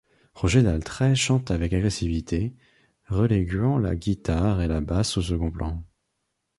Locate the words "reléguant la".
3.05-3.95